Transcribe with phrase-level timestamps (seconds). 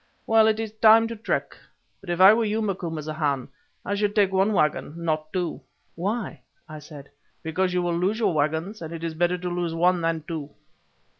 [0.25, 1.55] Well, it is time to trek,
[2.01, 3.49] but if I were you, Macumazahn,
[3.85, 5.61] I should take one waggon, not two."
[5.93, 7.11] "Why?" I said.
[7.43, 10.49] "Because you will lose your waggons, and it is better to lose one than two."